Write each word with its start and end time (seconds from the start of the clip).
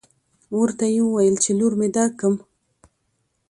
ورته 0.59 0.85
يې 0.93 1.01
وويل 1.05 1.35
چې 1.43 1.51
لور 1.59 1.73
مې 1.79 1.87
درکم. 1.95 2.33